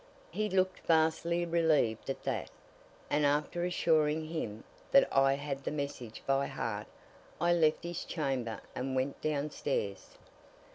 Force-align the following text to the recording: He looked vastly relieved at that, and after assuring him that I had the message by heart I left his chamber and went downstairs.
He 0.31 0.49
looked 0.49 0.79
vastly 0.79 1.45
relieved 1.45 2.09
at 2.09 2.23
that, 2.23 2.49
and 3.07 3.23
after 3.23 3.63
assuring 3.63 4.29
him 4.29 4.63
that 4.89 5.07
I 5.15 5.33
had 5.35 5.63
the 5.63 5.69
message 5.69 6.23
by 6.25 6.47
heart 6.47 6.87
I 7.39 7.53
left 7.53 7.83
his 7.83 8.03
chamber 8.03 8.61
and 8.73 8.95
went 8.95 9.21
downstairs. 9.21 10.17